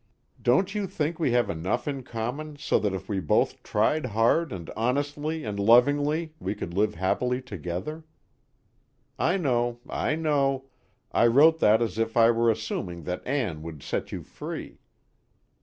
[0.41, 4.51] Don't you think we have enough in common so that if we both tried hard
[4.51, 8.03] and honestly and lovingly, we could live happily together?
[9.19, 10.69] "I know, I know
[11.11, 14.79] I wrote that as if I were assuming that Ann would set you free.